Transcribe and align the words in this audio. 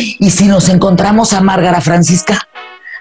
y 0.00 0.30
si 0.30 0.46
nos 0.46 0.68
encontramos 0.68 1.32
a 1.32 1.40
Márgara 1.40 1.80
Francisca, 1.80 2.48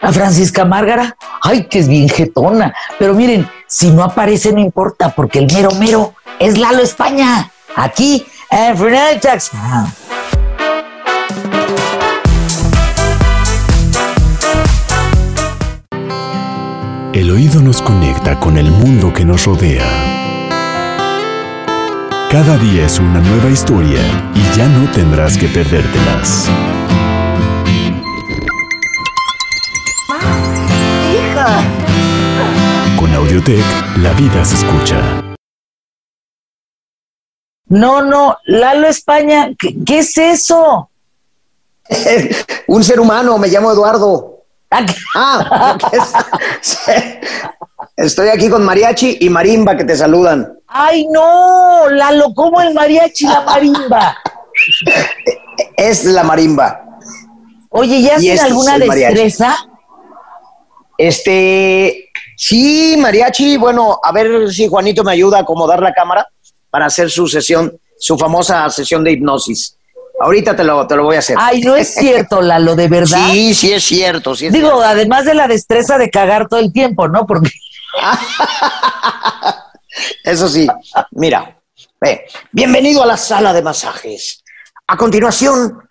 a 0.01 0.11
Francisca 0.11 0.65
Márgara, 0.65 1.15
ay, 1.41 1.65
que 1.65 1.79
es 1.79 1.87
bien 1.87 2.09
jetona. 2.09 2.73
Pero 2.99 3.13
miren, 3.13 3.49
si 3.67 3.91
no 3.91 4.03
aparece 4.03 4.51
no 4.51 4.59
importa, 4.59 5.13
porque 5.15 5.39
el 5.39 5.47
mero 5.53 5.71
mero 5.79 6.13
es 6.39 6.57
Lalo 6.57 6.81
España, 6.81 7.51
aquí 7.75 8.25
en 8.49 8.77
Frenet 8.77 9.25
El 17.13 17.31
oído 17.31 17.61
nos 17.61 17.81
conecta 17.81 18.39
con 18.39 18.57
el 18.57 18.69
mundo 18.69 19.11
que 19.11 19.25
nos 19.25 19.45
rodea. 19.45 20.06
Cada 22.29 22.57
día 22.57 22.85
es 22.85 22.99
una 22.99 23.21
nueva 23.21 23.49
historia 23.49 24.01
y 24.35 24.57
ya 24.57 24.67
no 24.67 24.91
tendrás 24.91 25.37
que 25.37 25.47
perdértelas. 25.47 26.49
¡Hija! 31.13 31.63
Con 32.99 33.13
Audiotech, 33.13 33.63
la 33.99 34.11
vida 34.11 34.43
se 34.43 34.55
escucha. 34.55 35.23
No, 37.67 38.01
no, 38.01 38.37
Lalo 38.43 38.89
España, 38.89 39.51
¿qué, 39.57 39.77
qué 39.85 39.99
es 39.99 40.17
eso? 40.17 40.89
Un 42.67 42.83
ser 42.83 42.99
humano, 42.99 43.37
me 43.37 43.47
llamo 43.47 43.71
Eduardo. 43.71 44.43
Ah, 45.15 45.77
estoy 47.97 48.29
aquí 48.29 48.49
con 48.49 48.63
Mariachi 48.63 49.17
y 49.19 49.29
Marimba 49.29 49.75
que 49.75 49.83
te 49.83 49.95
saludan. 49.95 50.53
Ay, 50.67 51.07
no, 51.07 51.89
Lalo, 51.89 52.33
¿cómo 52.33 52.61
el 52.61 52.73
mariachi 52.73 53.25
la 53.25 53.41
marimba? 53.41 54.17
Es 55.75 56.05
la 56.05 56.23
marimba. 56.23 56.83
Oye, 57.69 58.01
¿ya 58.01 58.15
hacen 58.15 58.31
este 58.31 58.33
es 58.33 58.43
alguna 58.43 58.77
destreza? 58.77 59.55
Este, 60.97 62.09
sí, 62.35 62.95
Mariachi, 62.97 63.57
bueno, 63.57 63.99
a 64.01 64.11
ver 64.11 64.51
si 64.51 64.67
Juanito 64.67 65.03
me 65.03 65.11
ayuda 65.11 65.37
a 65.37 65.41
acomodar 65.41 65.81
la 65.81 65.93
cámara 65.93 66.27
para 66.69 66.87
hacer 66.87 67.09
su 67.09 67.27
sesión, 67.27 67.75
su 67.97 68.17
famosa 68.17 68.67
sesión 68.69 69.03
de 69.03 69.11
hipnosis. 69.11 69.77
Ahorita 70.19 70.55
te 70.55 70.63
lo, 70.63 70.87
te 70.87 70.95
lo 70.95 71.03
voy 71.03 71.17
a 71.17 71.19
hacer. 71.19 71.37
Ay, 71.39 71.61
no 71.61 71.75
es 71.75 71.93
cierto, 71.95 72.41
Lalo, 72.41 72.75
de 72.75 72.87
verdad. 72.87 73.29
Sí, 73.31 73.53
sí 73.53 73.73
es 73.73 73.83
cierto, 73.83 74.35
sí 74.35 74.47
es 74.47 74.53
Digo, 74.53 74.81
además 74.81 75.25
de 75.25 75.35
la 75.35 75.47
destreza 75.47 75.97
de 75.97 76.09
cagar 76.09 76.47
todo 76.47 76.59
el 76.59 76.73
tiempo, 76.73 77.07
¿no? 77.07 77.27
Porque 77.27 77.49
Eso 80.23 80.47
sí, 80.47 80.67
mira, 81.11 81.59
ve, 81.99 82.25
bienvenido 82.51 83.03
a 83.03 83.07
la 83.07 83.17
sala 83.17 83.53
de 83.53 83.61
masajes. 83.61 84.43
A 84.87 84.95
continuación, 84.95 85.81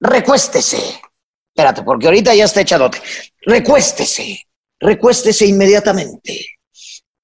recuéstese. 0.00 1.00
Espérate, 1.48 1.82
porque 1.82 2.06
ahorita 2.06 2.34
ya 2.34 2.44
está 2.44 2.60
echadote. 2.60 3.00
Recuéstese, 3.42 4.46
recuéstese 4.78 5.46
inmediatamente. 5.46 6.46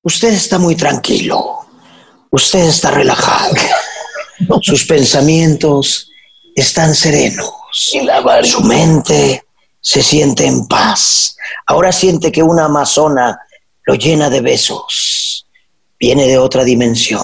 Usted 0.02 0.32
está 0.32 0.58
muy 0.58 0.74
tranquilo, 0.74 1.66
usted 2.30 2.60
está 2.60 2.90
relajado, 2.90 3.54
sus 4.62 4.86
pensamientos 4.86 6.10
están 6.56 6.94
serenos, 6.94 7.52
su 8.42 8.62
mente 8.62 9.44
se 9.80 10.02
siente 10.02 10.46
en 10.46 10.66
paz. 10.66 11.36
Ahora 11.66 11.92
siente 11.92 12.32
que 12.32 12.42
una 12.42 12.64
amazona 12.64 13.38
lo 13.84 13.94
llena 13.94 14.30
de 14.30 14.40
besos 14.40 15.46
viene 15.98 16.26
de 16.26 16.38
otra 16.38 16.64
dimensión. 16.64 17.22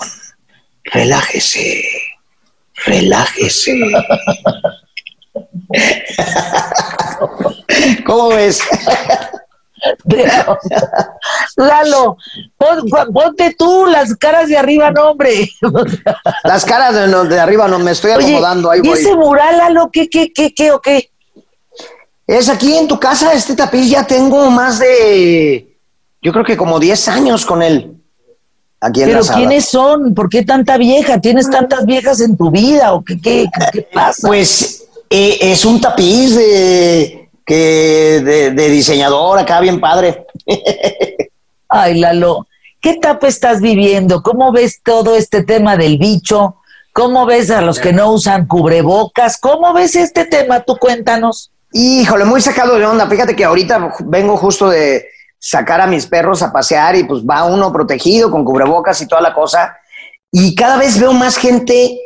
Relájese, 0.84 1.83
relájese. 2.87 3.75
¿Cómo 8.06 8.29
ves? 8.29 8.61
Lalo, 11.56 12.17
pon- 12.56 12.89
pon- 12.89 13.12
ponte 13.12 13.55
tú 13.57 13.86
las 13.86 14.14
caras 14.17 14.48
de 14.48 14.57
arriba, 14.57 14.91
no, 14.91 15.11
hombre. 15.11 15.48
Las 16.45 16.64
caras 16.64 16.95
de, 16.95 17.07
no- 17.07 17.24
de 17.24 17.39
arriba 17.39 17.68
no 17.68 17.79
me 17.79 17.92
estoy 17.92 18.11
Oye, 18.13 18.24
acomodando. 18.27 18.70
ahí 18.70 18.80
¿y 18.83 18.89
voy. 18.89 18.98
ese 18.98 19.14
mural, 19.14 19.57
Lalo, 19.58 19.91
qué, 19.92 20.08
qué, 20.08 20.33
qué, 20.33 20.52
qué, 20.52 20.73
o 20.73 20.80
qué? 20.80 21.11
Es 22.27 22.48
aquí 22.48 22.77
en 22.77 22.89
tu 22.89 22.98
casa, 22.98 23.33
este 23.33 23.55
tapiz 23.55 23.89
ya 23.91 24.05
tengo 24.07 24.51
más 24.51 24.79
de, 24.80 25.67
yo 26.23 26.33
creo 26.33 26.45
que 26.45 26.56
como 26.56 26.79
10 26.79 27.08
años 27.08 27.46
con 27.46 27.62
él. 27.62 27.95
Aquí 28.80 29.02
en 29.02 29.08
Pero 29.08 29.23
la. 29.23 29.34
¿quiénes 29.34 29.64
son? 29.67 30.14
¿Por 30.14 30.29
qué 30.29 30.45
tanta 30.45 30.77
vieja? 30.77 31.20
¿Tienes 31.20 31.51
tantas 31.51 31.84
viejas 31.84 32.20
en 32.20 32.36
tu 32.36 32.51
vida 32.51 32.95
o 32.95 33.05
qué, 33.05 33.20
qué, 33.20 33.46
qué, 33.52 33.67
qué 33.73 33.83
pasa? 33.92 34.27
Pues 34.27 34.84
eh, 35.11 35.39
es 35.40 35.64
un 35.64 35.80
tapiz 35.80 36.36
de, 36.36 37.29
que, 37.45 38.23
de, 38.24 38.51
de 38.51 38.68
diseñador 38.68 39.39
acá, 39.39 39.61
bien 39.61 39.80
padre. 39.80 40.27
Ay, 41.68 41.98
Lalo, 41.98 42.46
¿qué 42.80 42.90
etapa 42.90 43.27
estás 43.27 43.61
viviendo? 43.61 44.23
¿Cómo 44.23 44.52
ves 44.52 44.80
todo 44.83 45.17
este 45.17 45.42
tema 45.42 45.77
del 45.77 45.98
bicho? 45.98 46.56
¿Cómo 46.92 47.27
ves 47.27 47.50
a 47.50 47.61
los 47.61 47.79
que 47.79 47.92
no 47.92 48.12
usan 48.12 48.46
cubrebocas? 48.46 49.39
¿Cómo 49.39 49.73
ves 49.73 49.95
este 49.96 50.24
tema? 50.24 50.61
Tú 50.61 50.77
cuéntanos. 50.77 51.50
Híjole, 51.73 52.24
muy 52.24 52.40
sacado 52.40 52.77
de 52.77 52.86
onda. 52.86 53.08
Fíjate 53.08 53.36
que 53.36 53.45
ahorita 53.45 53.95
vengo 54.00 54.36
justo 54.36 54.68
de 54.68 55.06
sacar 55.38 55.80
a 55.80 55.86
mis 55.86 56.06
perros 56.06 56.42
a 56.42 56.52
pasear 56.52 56.96
y 56.96 57.04
pues 57.04 57.22
va 57.22 57.44
uno 57.44 57.72
protegido 57.72 58.30
con 58.30 58.44
cubrebocas 58.44 59.00
y 59.00 59.06
toda 59.06 59.20
la 59.20 59.34
cosa. 59.34 59.76
Y 60.30 60.54
cada 60.54 60.76
vez 60.76 60.98
veo 60.98 61.12
más 61.12 61.36
gente 61.36 61.98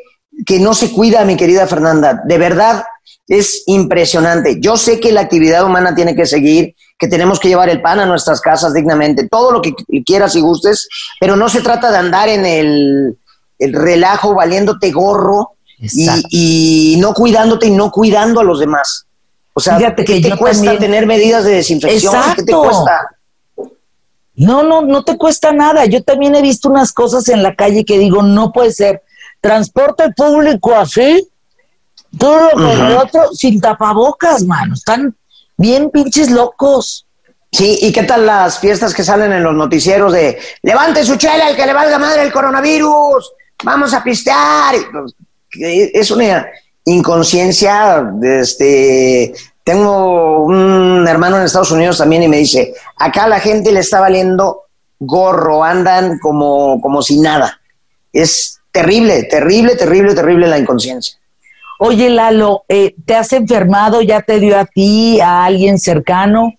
que 0.47 0.59
no 0.59 0.75
se 0.75 0.93
cuida, 0.93 1.25
mi 1.25 1.37
querida 1.37 1.67
Fernanda. 1.67 2.23
De 2.25 2.39
verdad, 2.39 2.85
es 3.27 3.65
impresionante. 3.67 4.59
Yo 4.61 4.77
sé 4.77 5.01
que 5.01 5.13
la 5.13 5.23
actividad 5.23 5.65
humana 5.65 5.95
tiene 5.95 6.15
que 6.15 6.27
seguir, 6.27 6.75
que 6.99 7.09
tenemos 7.09 7.41
que 7.41 7.49
llevar 7.49 7.69
el 7.69 7.83
pan 7.83 8.01
a 8.01 8.07
nuestras 8.07 8.41
casas 8.41 8.75
dignamente, 8.75 9.29
todo 9.29 9.51
lo 9.53 9.63
que 9.63 9.75
quieras 10.05 10.37
y 10.37 10.41
gustes, 10.41 10.89
pero 11.21 11.37
no 11.37 11.49
se 11.49 11.61
trata 11.61 11.91
de 11.91 11.99
andar 11.99 12.29
en 12.29 12.45
el, 12.47 13.19
el 13.59 13.73
relajo 13.73 14.35
valiéndote 14.35 14.91
gorro 14.91 15.53
y, 15.79 16.97
no 17.01 17.13
cuidándote 17.13 17.67
y 17.67 17.71
no 17.71 17.91
cuidando 17.91 18.41
a 18.41 18.45
los 18.45 18.61
demás. 18.61 19.07
O 19.55 19.61
sea, 19.61 19.77
Fíjate 19.77 20.05
que 20.05 20.15
¿qué 20.15 20.23
te 20.23 20.29
yo 20.31 20.39
cuesta 20.39 20.65
también- 20.65 20.81
tener 20.81 21.07
medidas 21.07 21.45
de 21.45 21.53
desinfección? 21.53 22.15
¿Qué 22.37 22.43
te 22.45 22.53
cuesta? 22.53 23.09
No, 24.35 24.63
no, 24.63 24.83
no 24.83 25.05
te 25.05 25.17
cuesta 25.17 25.53
nada. 25.53 25.85
Yo 25.87 26.03
también 26.03 26.35
he 26.35 26.43
visto 26.43 26.69
unas 26.69 26.93
cosas 26.93 27.29
en 27.29 27.43
la 27.43 27.55
calle 27.55 27.85
que 27.85 27.99
digo, 27.99 28.23
no 28.23 28.53
puede 28.53 28.73
ser. 28.73 29.03
Transporte 29.41 30.11
público 30.17 30.75
así, 30.75 31.29
todo 32.19 32.51
con 32.53 32.69
el 32.69 32.97
otro, 32.97 33.33
sin 33.33 33.61
tapabocas, 33.61 34.45
mano. 34.45 34.75
Están 34.75 35.17
bien 35.57 35.91
pinches 35.91 36.31
locos. 36.31 37.07
Sí, 37.51 37.79
¿y 37.83 37.93
qué 37.93 38.05
tal 38.05 38.25
las 38.25 38.59
fiestas 38.59 38.95
que 38.95 39.05
salen 39.05 39.33
en 39.33 39.43
los 39.43 39.55
noticieros 39.55 40.13
de 40.13 40.39
levante 40.63 41.05
su 41.05 41.17
chela, 41.17 41.51
el 41.51 41.57
que 41.57 41.67
le 41.67 41.75
valga 41.75 41.99
madre 41.99 42.23
el 42.23 42.33
coronavirus, 42.33 43.33
vamos 43.63 43.93
a 43.93 44.03
pistear? 44.03 44.77
Pues, 44.91 45.15
Es 45.93 46.11
una 46.11 46.47
inconsciencia, 46.85 48.11
de 48.15 48.41
este, 48.41 49.35
tengo 49.65 50.45
un 50.45 51.07
hermano 51.07 51.39
en 51.39 51.45
Estados 51.45 51.71
Unidos 51.71 51.99
también 51.99 52.23
y 52.23 52.29
me 52.29 52.39
dice, 52.39 52.75
acá 52.97 53.29
la 53.29 53.41
gente 53.41 53.73
le 53.73 53.81
está 53.81 54.01
valiendo 54.01 54.63
gorro, 54.99 55.63
andan 55.65 56.19
como, 56.19 56.81
como 56.81 57.03
si 57.03 57.19
nada. 57.19 57.61
Es 58.13 58.61
terrible, 58.71 59.25
terrible, 59.25 59.77
terrible, 59.77 60.15
terrible 60.15 60.49
la 60.49 60.59
inconsciencia. 60.59 61.19
Oye, 61.79 62.11
Lalo, 62.11 62.65
eh, 62.69 62.95
¿te 63.05 63.17
has 63.17 63.33
enfermado? 63.33 64.03
¿Ya 64.03 64.23
te 64.23 64.39
dio 64.39 64.59
a 64.59 64.65
ti, 64.65 65.21
a 65.21 65.45
alguien 65.45 65.79
cercano? 65.79 66.53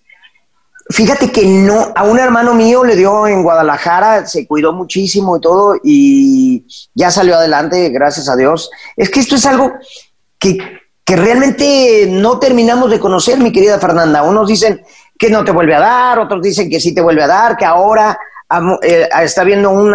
Fíjate 0.90 1.32
que 1.32 1.46
no, 1.46 1.92
a 1.96 2.04
un 2.04 2.18
hermano 2.18 2.52
mío 2.52 2.84
le 2.84 2.94
dio 2.94 3.26
en 3.26 3.42
Guadalajara, 3.42 4.26
se 4.26 4.46
cuidó 4.46 4.74
muchísimo 4.74 5.38
y 5.38 5.40
todo, 5.40 5.76
y 5.82 6.66
ya 6.94 7.10
salió 7.10 7.36
adelante, 7.36 7.88
gracias 7.88 8.28
a 8.28 8.36
Dios. 8.36 8.70
Es 8.96 9.08
que 9.08 9.20
esto 9.20 9.36
es 9.36 9.46
algo 9.46 9.72
que, 10.38 10.58
que 11.04 11.16
realmente 11.16 12.06
no 12.08 12.38
terminamos 12.38 12.90
de 12.90 12.98
conocer, 12.98 13.38
mi 13.38 13.52
querida 13.52 13.78
Fernanda. 13.78 14.22
Unos 14.22 14.48
dicen 14.48 14.82
que 15.18 15.28
no 15.28 15.44
te 15.44 15.52
vuelve 15.52 15.74
a 15.74 15.80
dar, 15.80 16.18
otros 16.18 16.42
dicen 16.42 16.70
que 16.70 16.80
sí 16.80 16.94
te 16.94 17.02
vuelve 17.02 17.22
a 17.22 17.26
dar, 17.26 17.56
que 17.56 17.64
ahora 17.64 18.18
eh, 18.82 19.08
está 19.22 19.42
habiendo 19.42 19.70
un 19.70 19.94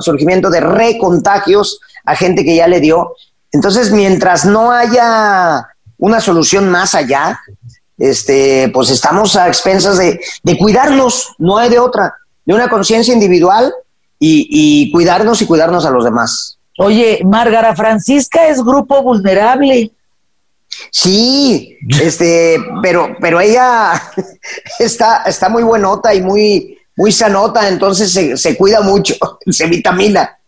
surgimiento 0.00 0.50
de 0.50 0.60
recontagios 0.60 1.80
a 2.04 2.16
gente 2.16 2.44
que 2.44 2.56
ya 2.56 2.66
le 2.66 2.80
dio. 2.80 3.14
Entonces, 3.52 3.92
mientras 3.92 4.44
no 4.44 4.72
haya 4.72 5.68
una 5.98 6.20
solución 6.20 6.68
más 6.68 6.94
allá, 6.94 7.38
este, 7.98 8.68
pues 8.74 8.90
estamos 8.90 9.36
a 9.36 9.46
expensas 9.46 9.98
de, 9.98 10.20
de 10.42 10.58
cuidarnos, 10.58 11.34
no 11.38 11.58
hay 11.58 11.70
de 11.70 11.78
otra, 11.78 12.14
de 12.44 12.54
una 12.54 12.68
conciencia 12.68 13.14
individual 13.14 13.72
y, 14.18 14.48
y 14.50 14.90
cuidarnos 14.90 15.40
y 15.40 15.46
cuidarnos 15.46 15.86
a 15.86 15.90
los 15.90 16.04
demás. 16.04 16.58
Oye, 16.78 17.20
Márgara 17.24 17.76
Francisca 17.76 18.48
es 18.48 18.62
grupo 18.64 19.02
vulnerable. 19.02 19.92
Sí, 20.90 21.76
este, 22.00 22.58
pero, 22.82 23.16
pero 23.20 23.40
ella 23.40 23.92
está, 24.78 25.22
está 25.24 25.48
muy 25.48 25.62
buenota 25.62 26.14
y 26.14 26.22
muy, 26.22 26.78
muy 26.96 27.12
sanota, 27.12 27.68
entonces 27.68 28.12
se, 28.12 28.36
se 28.36 28.56
cuida 28.56 28.80
mucho, 28.80 29.14
se 29.46 29.66
vitamina. 29.66 30.38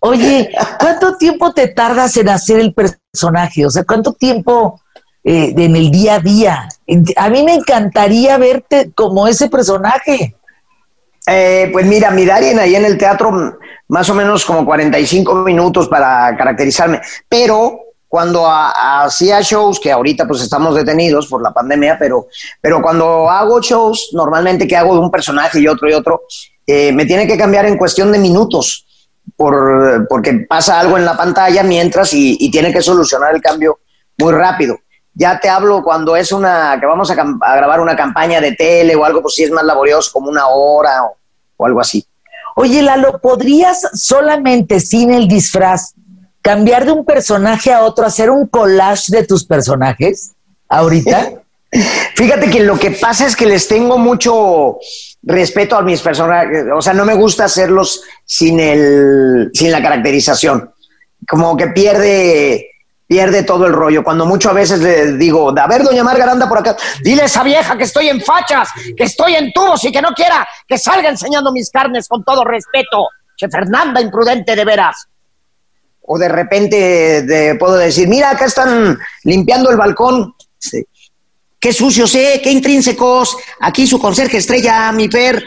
Oye, 0.00 0.50
¿cuánto 0.78 1.16
tiempo 1.16 1.52
te 1.52 1.68
tardas 1.68 2.16
en 2.16 2.28
hacer 2.28 2.60
el 2.60 2.72
personaje? 2.72 3.66
O 3.66 3.70
sea, 3.70 3.82
¿cuánto 3.82 4.12
tiempo 4.12 4.80
eh, 5.30 5.52
en 5.56 5.76
el 5.76 5.90
día 5.90 6.14
a 6.14 6.20
día. 6.20 6.68
A 7.16 7.28
mí 7.28 7.42
me 7.42 7.52
encantaría 7.52 8.38
verte 8.38 8.92
como 8.94 9.28
ese 9.28 9.50
personaje. 9.50 10.34
Eh, 11.26 11.68
pues 11.70 11.84
mira, 11.84 12.10
mi 12.10 12.24
Darien 12.24 12.58
ahí 12.58 12.74
en 12.74 12.86
el 12.86 12.96
teatro, 12.96 13.58
más 13.88 14.08
o 14.08 14.14
menos 14.14 14.46
como 14.46 14.64
45 14.64 15.34
minutos 15.42 15.86
para 15.86 16.34
caracterizarme, 16.34 17.02
pero 17.28 17.78
cuando 18.08 18.46
hacía 18.48 19.42
shows, 19.42 19.78
que 19.78 19.92
ahorita 19.92 20.26
pues 20.26 20.40
estamos 20.40 20.74
detenidos 20.74 21.26
por 21.26 21.42
la 21.42 21.52
pandemia, 21.52 21.96
pero, 21.98 22.26
pero 22.60 22.80
cuando 22.80 23.28
hago 23.28 23.60
shows, 23.60 24.10
normalmente 24.14 24.66
que 24.66 24.76
hago 24.76 24.94
de 24.94 25.00
un 25.00 25.10
personaje 25.10 25.60
y 25.60 25.68
otro 25.68 25.90
y 25.90 25.92
otro, 25.92 26.22
eh, 26.66 26.90
me 26.92 27.04
tiene 27.04 27.26
que 27.26 27.36
cambiar 27.36 27.66
en 27.66 27.76
cuestión 27.76 28.10
de 28.10 28.18
minutos, 28.18 28.86
por, 29.36 30.06
porque 30.08 30.46
pasa 30.48 30.80
algo 30.80 30.96
en 30.96 31.04
la 31.04 31.16
pantalla 31.16 31.62
mientras 31.62 32.14
y, 32.14 32.50
tiene 32.50 32.72
que 32.72 32.80
solucionar 32.80 33.34
el 33.34 33.42
cambio 33.42 33.78
muy 34.16 34.32
rápido. 34.32 34.78
Ya 35.12 35.38
te 35.38 35.50
hablo 35.50 35.82
cuando 35.82 36.16
es 36.16 36.32
una, 36.32 36.78
que 36.80 36.86
vamos 36.86 37.10
a, 37.10 37.14
grabar 37.14 37.80
una 37.80 37.94
campaña 37.94 38.40
de 38.40 38.52
tele 38.52 38.96
o 38.96 39.04
algo, 39.04 39.20
pues 39.20 39.34
sí 39.34 39.44
es 39.44 39.50
más 39.50 39.64
laborioso, 39.64 40.10
como 40.12 40.30
una 40.30 40.48
hora 40.48 41.04
o, 41.04 41.16
o 41.58 41.66
algo 41.66 41.80
así. 41.80 42.06
Oye, 42.56 42.82
Lalo, 42.82 43.18
¿podrías 43.20 43.86
solamente 43.92 44.80
sin 44.80 45.12
el 45.12 45.28
disfraz 45.28 45.94
cambiar 46.42 46.84
de 46.84 46.92
un 46.92 47.04
personaje 47.04 47.72
a 47.72 47.82
otro, 47.82 48.06
hacer 48.06 48.30
un 48.30 48.46
collage 48.46 49.12
de 49.12 49.26
tus 49.26 49.44
personajes 49.44 50.32
ahorita? 50.68 51.32
Fíjate 52.14 52.50
que 52.50 52.60
lo 52.60 52.78
que 52.78 52.92
pasa 52.92 53.26
es 53.26 53.36
que 53.36 53.46
les 53.46 53.68
tengo 53.68 53.98
mucho 53.98 54.78
respeto 55.22 55.76
a 55.76 55.82
mis 55.82 56.00
personajes, 56.00 56.64
o 56.74 56.80
sea, 56.80 56.94
no 56.94 57.04
me 57.04 57.14
gusta 57.14 57.44
hacerlos 57.44 58.02
sin 58.24 58.58
el 58.60 59.50
sin 59.52 59.70
la 59.70 59.82
caracterización. 59.82 60.72
Como 61.28 61.56
que 61.56 61.68
pierde 61.68 62.70
pierde 63.06 63.42
todo 63.42 63.66
el 63.66 63.72
rollo. 63.72 64.04
Cuando 64.04 64.26
mucho 64.26 64.50
a 64.50 64.52
veces 64.52 64.80
le 64.80 65.12
digo, 65.14 65.52
a 65.58 65.66
ver, 65.66 65.82
doña 65.82 66.04
Margarita, 66.04 66.32
anda 66.32 66.48
por 66.48 66.58
acá, 66.58 66.76
dile 67.02 67.22
a 67.22 67.24
esa 67.24 67.42
vieja 67.42 67.76
que 67.76 67.84
estoy 67.84 68.08
en 68.08 68.20
fachas, 68.20 68.68
que 68.96 69.04
estoy 69.04 69.34
en 69.34 69.52
tubos 69.52 69.82
y 69.84 69.92
que 69.92 70.02
no 70.02 70.10
quiera 70.10 70.46
que 70.66 70.78
salga 70.78 71.08
enseñando 71.08 71.50
mis 71.52 71.70
carnes 71.70 72.06
con 72.06 72.22
todo 72.22 72.44
respeto. 72.44 73.08
Che 73.36 73.48
Fernanda, 73.48 74.00
imprudente 74.00 74.56
de 74.56 74.64
veras 74.64 75.08
o 76.10 76.18
de 76.18 76.28
repente 76.28 77.56
puedo 77.58 77.76
decir, 77.76 78.08
mira, 78.08 78.30
acá 78.30 78.46
están 78.46 78.98
limpiando 79.24 79.70
el 79.70 79.76
balcón. 79.76 80.34
Qué 81.60 81.72
sucio 81.72 82.06
sé, 82.06 82.40
qué 82.42 82.50
intrínsecos. 82.50 83.36
Aquí 83.60 83.86
su 83.86 83.98
conserje 83.98 84.38
estrella, 84.38 84.90
mi 84.92 85.08
per. 85.08 85.44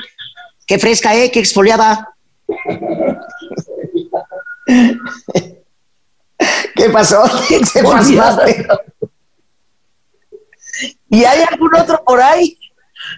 Qué 0.68 0.78
fresca, 0.78 1.16
¿eh? 1.16 1.32
Qué 1.32 1.40
exfoliada. 1.40 2.14
¿Qué 6.76 6.90
pasó? 6.90 7.24
¿Qué 7.48 7.60
¿Y 11.10 11.24
hay 11.24 11.44
algún 11.50 11.76
otro 11.76 12.04
por 12.04 12.22
ahí? 12.22 12.58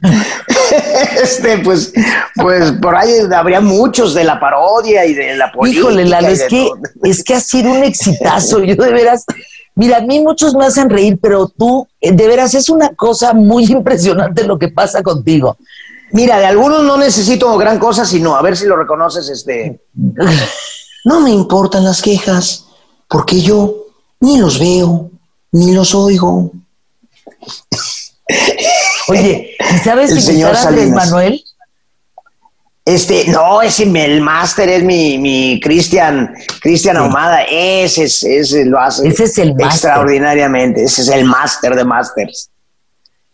este, 1.22 1.60
pues, 1.60 1.94
pues 2.36 2.72
por 2.74 2.96
ahí 2.96 3.12
habría 3.34 3.62
muchos 3.62 4.14
de 4.14 4.24
la 4.24 4.40
parodia 4.40 5.06
y 5.06 5.14
de 5.14 5.36
la 5.36 5.52
política. 5.52 5.82
Híjole, 5.82 6.06
Lalo, 6.06 6.28
es 6.28 6.44
que, 6.44 6.70
es 7.04 7.24
que 7.24 7.36
ha 7.36 7.40
sido 7.40 7.72
un 7.72 7.84
exitazo. 7.84 8.64
Yo 8.64 8.76
de 8.76 8.92
veras, 8.92 9.26
mira, 9.76 9.98
a 9.98 10.02
mí 10.02 10.20
muchos 10.20 10.56
me 10.56 10.66
hacen 10.66 10.90
reír, 10.90 11.20
pero 11.22 11.48
tú, 11.48 11.88
eh, 12.02 12.12
de 12.12 12.28
veras, 12.28 12.54
es 12.54 12.70
una 12.70 12.90
cosa 12.90 13.34
muy 13.34 13.66
impresionante 13.72 14.46
lo 14.46 14.58
que 14.58 14.70
pasa 14.70 15.04
contigo. 15.04 15.58
Mira, 16.12 16.38
de 16.38 16.46
algunos 16.46 16.84
no 16.84 16.98
necesito 16.98 17.58
gran 17.58 17.80
cosa, 17.80 18.06
sino 18.06 18.36
a 18.36 18.42
ver 18.42 18.56
si 18.56 18.66
lo 18.66 18.76
reconoces, 18.76 19.30
este. 19.30 19.82
No 21.06 21.20
me 21.20 21.32
importan 21.32 21.84
las 21.84 22.02
quejas, 22.02 22.66
porque 23.10 23.42
yo 23.42 23.88
ni 24.22 24.38
los 24.38 24.58
veo, 24.58 25.12
ni 25.52 25.74
los 25.74 25.94
oigo. 25.94 26.52
Oye, 29.14 29.56
¿y 29.60 29.78
sabes 29.80 30.12
el 30.12 30.22
señor 30.22 30.56
Andrés 30.56 30.90
Manuel? 30.90 31.44
Este, 32.86 33.30
no, 33.30 33.62
ese 33.62 33.84
el 33.84 34.20
máster 34.20 34.68
es 34.68 34.84
mi, 34.84 35.18
mi 35.18 35.62
Cristian, 35.62 36.34
Cristian 36.62 36.98
Ahumada, 36.98 37.44
ese, 37.50 38.04
es, 38.04 38.24
ese 38.24 38.66
lo 38.66 38.78
hace 38.78 39.08
ese 39.08 39.24
es 39.24 39.38
el 39.38 39.52
extraordinariamente, 39.52 40.84
ese 40.84 41.04
es 41.04 41.08
el 41.08 41.24
máster 41.24 41.76
de 41.76 41.86
másters. 41.86 42.50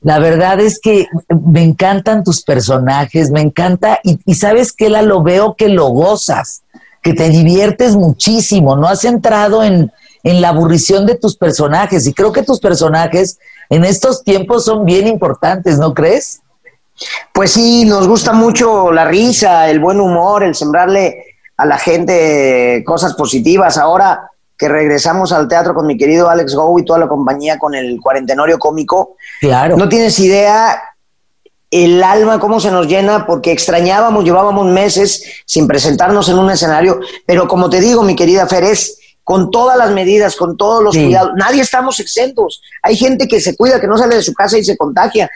La 0.01 0.19
verdad 0.19 0.59
es 0.59 0.79
que 0.79 1.07
me 1.43 1.63
encantan 1.63 2.23
tus 2.23 2.43
personajes, 2.43 3.31
me 3.31 3.41
encanta, 3.41 3.99
y, 4.03 4.19
y 4.23 4.35
sabes 4.35 4.71
que 4.71 4.87
la 4.87 5.01
lo 5.01 5.23
veo 5.23 5.55
que 5.55 5.67
lo 5.67 5.87
gozas, 5.87 6.61
que 7.01 7.13
te 7.13 7.29
diviertes 7.29 7.95
muchísimo, 7.95 8.75
no 8.75 8.87
has 8.87 9.03
entrado 9.03 9.63
en, 9.63 9.91
en 10.23 10.41
la 10.41 10.49
aburrición 10.49 11.07
de 11.07 11.15
tus 11.15 11.35
personajes, 11.35 12.05
y 12.05 12.13
creo 12.13 12.31
que 12.31 12.43
tus 12.43 12.59
personajes 12.59 13.39
en 13.69 13.85
estos 13.85 14.23
tiempos 14.23 14.65
son 14.65 14.85
bien 14.85 15.07
importantes, 15.07 15.77
¿no 15.77 15.93
crees? 15.93 16.41
Pues 17.33 17.51
sí, 17.51 17.85
nos 17.85 18.07
gusta 18.07 18.33
mucho 18.33 18.91
la 18.91 19.05
risa, 19.05 19.69
el 19.69 19.79
buen 19.79 19.99
humor, 19.99 20.43
el 20.43 20.55
sembrarle 20.55 21.23
a 21.55 21.65
la 21.65 21.77
gente 21.77 22.83
cosas 22.85 23.13
positivas. 23.13 23.77
Ahora 23.77 24.29
que 24.57 24.67
regresamos 24.67 25.31
al 25.31 25.47
teatro 25.47 25.73
con 25.73 25.87
mi 25.87 25.97
querido 25.97 26.29
Alex 26.29 26.53
Go 26.53 26.77
y 26.79 26.83
toda 26.83 26.99
la 26.99 27.07
compañía 27.07 27.57
con 27.57 27.75
el 27.75 27.99
cuarentenorio 28.01 28.59
cómico, 28.59 29.15
claro. 29.39 29.77
no 29.77 29.87
tienes 29.87 30.19
idea 30.19 30.81
el 31.71 32.03
alma 32.03 32.39
cómo 32.39 32.59
se 32.59 32.71
nos 32.71 32.87
llena 32.87 33.25
porque 33.25 33.51
extrañábamos, 33.51 34.25
llevábamos 34.25 34.65
meses 34.65 35.23
sin 35.45 35.67
presentarnos 35.67 36.27
en 36.27 36.39
un 36.39 36.49
escenario, 36.49 36.99
pero 37.25 37.47
como 37.47 37.69
te 37.69 37.79
digo, 37.79 38.03
mi 38.03 38.15
querida 38.15 38.47
Fer, 38.47 38.65
es 38.65 38.98
con 39.29 39.51
todas 39.51 39.77
las 39.77 39.91
medidas, 39.91 40.35
con 40.35 40.57
todos 40.57 40.83
los 40.83 40.95
cuidados. 40.95 41.33
Nadie 41.35 41.61
estamos 41.61 41.99
exentos. 41.99 42.63
Hay 42.81 42.95
gente 42.95 43.27
que 43.27 43.39
se 43.39 43.55
cuida, 43.55 43.79
que 43.79 43.85
no 43.85 43.95
sale 43.95 44.15
de 44.15 44.23
su 44.23 44.33
casa 44.33 44.57
y 44.57 44.63
se 44.63 44.75
contagia. 44.75 45.29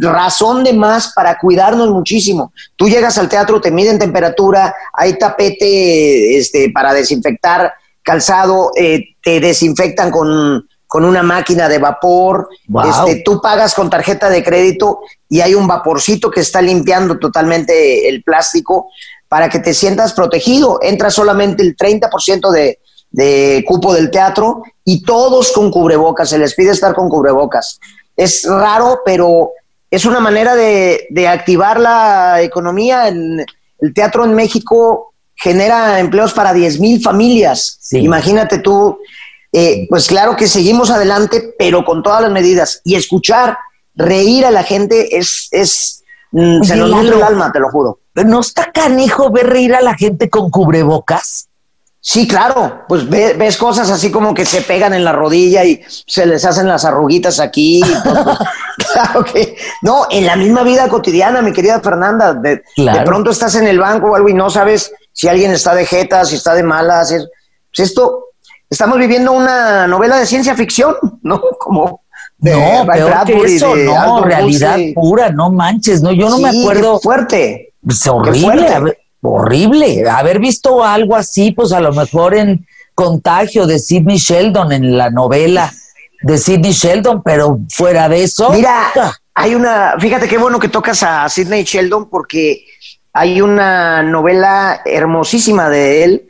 Razón 0.00 0.62
de 0.62 0.72
más 0.72 1.12
para 1.12 1.36
cuidarnos 1.38 1.90
muchísimo. 1.90 2.52
Tú 2.76 2.88
llegas 2.88 3.18
al 3.18 3.28
teatro, 3.28 3.60
te 3.60 3.72
miden 3.72 3.98
temperatura, 3.98 4.72
hay 4.92 5.18
tapete 5.18 6.38
este, 6.38 6.70
para 6.70 6.94
desinfectar 6.94 7.72
calzado, 8.04 8.70
eh, 8.76 9.16
te 9.20 9.40
desinfectan 9.40 10.12
con, 10.12 10.68
una 11.04 11.22
máquina 11.24 11.68
de 11.68 11.78
vapor, 11.78 12.48
este, 12.84 13.22
tú 13.24 13.40
pagas 13.40 13.74
con 13.74 13.90
tarjeta 13.90 14.30
de 14.30 14.44
crédito 14.44 15.00
y 15.28 15.40
hay 15.40 15.56
un 15.56 15.66
vaporcito 15.66 16.30
que 16.30 16.42
está 16.42 16.62
limpiando 16.62 17.18
totalmente 17.18 18.08
el 18.08 18.22
plástico 18.22 18.86
para 19.26 19.48
que 19.48 19.58
te 19.58 19.74
sientas 19.74 20.12
protegido. 20.12 20.78
Entra 20.80 21.10
solamente 21.10 21.64
el 21.64 21.76
30% 21.76 22.52
de, 22.52 22.78
de 23.12 23.62
cupo 23.66 23.94
del 23.94 24.10
teatro 24.10 24.62
y 24.84 25.02
todos 25.02 25.52
con 25.52 25.70
cubrebocas, 25.70 26.30
se 26.30 26.38
les 26.38 26.54
pide 26.54 26.70
estar 26.70 26.94
con 26.94 27.08
cubrebocas. 27.08 27.78
Es 28.16 28.44
raro, 28.44 29.00
pero 29.04 29.52
es 29.90 30.04
una 30.04 30.20
manera 30.20 30.54
de, 30.54 31.28
activar 31.28 31.78
la 31.78 32.42
economía. 32.42 33.08
El, 33.08 33.44
el, 33.80 33.94
teatro 33.94 34.24
en 34.24 34.34
México 34.34 35.12
genera 35.36 36.00
empleos 36.00 36.32
para 36.32 36.52
10 36.52 36.80
mil 36.80 37.02
familias. 37.02 37.78
Imagínate 37.92 38.58
tú, 38.58 38.98
eh, 39.52 39.86
pues 39.90 40.06
claro 40.06 40.34
que 40.34 40.48
seguimos 40.48 40.90
adelante, 40.90 41.54
pero 41.58 41.84
con 41.84 42.02
todas 42.02 42.22
las 42.22 42.30
medidas. 42.30 42.80
Y 42.84 42.94
escuchar, 42.94 43.58
reír 43.94 44.46
a 44.46 44.50
la 44.50 44.62
gente 44.62 45.18
es, 45.18 45.48
es 45.50 46.02
mm, 46.30 46.62
se 46.62 46.76
nos 46.76 46.90
nutre 46.90 47.16
el 47.16 47.22
alma, 47.22 47.52
te 47.52 47.60
lo 47.60 47.70
juro. 47.70 47.98
¿No 48.14 48.40
está 48.40 48.72
canijo 48.72 49.30
ver 49.30 49.48
reír 49.48 49.74
a 49.74 49.82
la 49.82 49.94
gente 49.94 50.30
con 50.30 50.50
cubrebocas? 50.50 51.48
Sí, 52.04 52.26
claro, 52.26 52.82
pues 52.88 53.08
ves 53.08 53.56
cosas 53.56 53.88
así 53.88 54.10
como 54.10 54.34
que 54.34 54.44
se 54.44 54.62
pegan 54.62 54.92
en 54.92 55.04
la 55.04 55.12
rodilla 55.12 55.64
y 55.64 55.80
se 55.86 56.26
les 56.26 56.44
hacen 56.44 56.66
las 56.66 56.84
arruguitas 56.84 57.38
aquí. 57.38 57.80
claro 58.92 59.24
que 59.24 59.56
no, 59.82 60.08
en 60.10 60.26
la 60.26 60.34
misma 60.34 60.64
vida 60.64 60.88
cotidiana, 60.88 61.42
mi 61.42 61.52
querida 61.52 61.80
Fernanda, 61.80 62.34
de, 62.34 62.64
pronto 63.04 63.30
estás 63.30 63.54
en 63.54 63.68
el 63.68 63.78
banco 63.78 64.10
o 64.10 64.16
algo 64.16 64.28
y 64.28 64.34
no 64.34 64.50
sabes 64.50 64.92
si 65.12 65.28
alguien 65.28 65.52
está 65.52 65.76
de 65.76 65.86
jeta, 65.86 66.24
si 66.24 66.34
está 66.34 66.54
de 66.54 66.64
malas. 66.64 67.10
pues 67.10 67.88
esto, 67.88 68.30
estamos 68.68 68.98
viviendo 68.98 69.30
una 69.30 69.86
novela 69.86 70.16
de 70.16 70.26
ciencia 70.26 70.56
ficción, 70.56 70.96
¿no? 71.22 71.40
Como 71.56 72.02
no, 72.40 72.84
peor 72.84 73.24
que 73.24 73.44
eso, 73.44 73.76
no, 73.76 74.24
realidad 74.24 74.76
pura, 74.92 75.30
no 75.30 75.52
manches, 75.52 76.02
no, 76.02 76.10
yo 76.10 76.28
no 76.28 76.38
me 76.38 76.48
acuerdo. 76.48 76.98
fuerte. 76.98 77.74
Es 77.88 78.04
horrible 78.08 78.96
horrible. 79.22 80.08
Haber 80.08 80.38
visto 80.38 80.84
algo 80.84 81.16
así, 81.16 81.52
pues 81.52 81.72
a 81.72 81.80
lo 81.80 81.92
mejor 81.92 82.34
en 82.34 82.66
Contagio 82.94 83.66
de 83.66 83.78
Sidney 83.78 84.18
Sheldon, 84.18 84.72
en 84.72 84.98
la 84.98 85.10
novela 85.10 85.72
de 86.22 86.38
Sidney 86.38 86.72
Sheldon, 86.72 87.22
pero 87.22 87.58
fuera 87.70 88.08
de 88.08 88.24
eso. 88.24 88.50
Mira, 88.50 88.92
hay 89.34 89.54
una, 89.54 89.94
fíjate 89.98 90.28
qué 90.28 90.38
bueno 90.38 90.58
que 90.58 90.68
tocas 90.68 91.02
a 91.02 91.28
Sidney 91.28 91.64
Sheldon 91.64 92.10
porque 92.10 92.64
hay 93.12 93.40
una 93.40 94.02
novela 94.02 94.82
hermosísima 94.84 95.68
de 95.68 96.04
él 96.04 96.28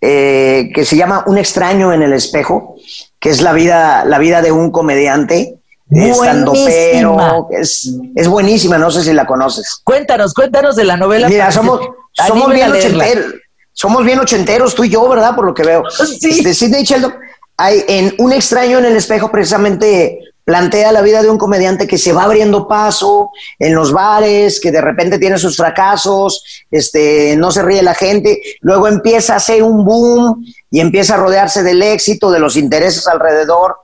eh, 0.00 0.70
que 0.74 0.84
se 0.84 0.96
llama 0.96 1.24
Un 1.26 1.38
extraño 1.38 1.92
en 1.92 2.02
el 2.02 2.12
espejo, 2.12 2.76
que 3.18 3.30
es 3.30 3.40
la 3.42 3.52
vida, 3.52 4.04
la 4.04 4.18
vida 4.18 4.42
de 4.42 4.52
un 4.52 4.70
comediante. 4.70 5.55
Estando 5.90 6.52
pero 6.52 7.48
es, 7.50 7.92
es 8.14 8.28
buenísima, 8.28 8.76
no 8.76 8.90
sé 8.90 9.04
si 9.04 9.12
la 9.12 9.26
conoces. 9.26 9.80
Cuéntanos, 9.84 10.34
cuéntanos 10.34 10.74
de 10.74 10.84
la 10.84 10.96
novela. 10.96 11.28
Mira, 11.28 11.52
somos, 11.52 11.80
somos 12.12 12.52
bien 12.52 12.72
ochenteros. 12.72 13.34
Somos 13.72 14.04
bien 14.04 14.18
ochenteros, 14.18 14.74
tú 14.74 14.84
y 14.84 14.88
yo, 14.88 15.06
¿verdad? 15.08 15.34
Por 15.36 15.44
lo 15.44 15.54
que 15.54 15.62
veo. 15.62 15.82
Sí. 16.20 16.30
Este, 16.30 16.54
Sidney 16.54 16.82
Sheldon, 16.82 17.14
hay 17.58 17.84
en 17.88 18.14
Un 18.18 18.32
extraño 18.32 18.78
en 18.78 18.86
el 18.86 18.96
espejo, 18.96 19.30
precisamente 19.30 20.18
plantea 20.44 20.92
la 20.92 21.02
vida 21.02 21.22
de 21.22 21.28
un 21.28 21.38
comediante 21.38 21.88
que 21.88 21.98
se 21.98 22.12
va 22.12 22.22
abriendo 22.22 22.68
paso 22.68 23.32
en 23.58 23.74
los 23.74 23.92
bares, 23.92 24.60
que 24.60 24.70
de 24.70 24.80
repente 24.80 25.18
tiene 25.18 25.38
sus 25.38 25.56
fracasos, 25.56 26.64
este, 26.70 27.34
no 27.36 27.50
se 27.50 27.62
ríe 27.62 27.82
la 27.82 27.94
gente, 27.94 28.40
luego 28.60 28.86
empieza 28.86 29.34
a 29.34 29.38
hacer 29.38 29.64
un 29.64 29.84
boom 29.84 30.44
y 30.70 30.78
empieza 30.78 31.14
a 31.14 31.16
rodearse 31.16 31.64
del 31.64 31.82
éxito, 31.82 32.30
de 32.30 32.38
los 32.38 32.56
intereses 32.56 33.08
alrededor, 33.08 33.76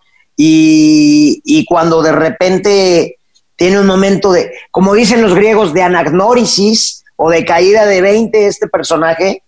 y, 0.44 1.64
cuando 1.66 2.02
de 2.02 2.12
repente 2.12 3.18
tiene 3.56 3.78
un 3.78 3.87
momento 3.87 4.32
de, 4.32 4.52
como 4.70 4.94
dicen 4.94 5.22
los 5.22 5.34
griegos, 5.34 5.72
de 5.72 5.82
anagnórisis 5.82 7.04
o 7.16 7.30
de 7.30 7.44
caída 7.44 7.87
de 7.87 8.00
20 8.00 8.46
este 8.46 8.66
personaje, 8.66 9.44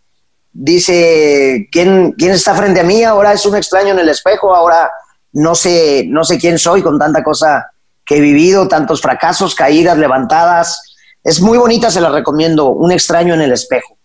dice, 0.52 1.68
¿quién, 1.72 2.12
¿quién 2.12 2.32
está 2.32 2.54
frente 2.54 2.80
a 2.80 2.84
mí? 2.84 3.02
Ahora 3.02 3.32
es 3.32 3.44
un 3.44 3.56
extraño 3.56 3.92
en 3.92 3.98
el 3.98 4.08
espejo, 4.08 4.54
ahora 4.54 4.90
no 5.32 5.56
sé, 5.56 6.04
no 6.08 6.22
sé 6.22 6.38
quién 6.38 6.58
soy 6.58 6.80
con 6.82 6.98
tanta 6.98 7.24
cosa 7.24 7.70
que 8.06 8.18
he 8.18 8.20
vivido, 8.20 8.68
tantos 8.68 9.00
fracasos, 9.00 9.54
caídas, 9.54 9.98
levantadas. 9.98 10.80
Es 11.24 11.40
muy 11.40 11.58
bonita, 11.58 11.90
se 11.90 12.00
la 12.00 12.10
recomiendo, 12.10 12.68
Un 12.68 12.92
extraño 12.92 13.34
en 13.34 13.40
el 13.40 13.52
espejo. 13.52 13.96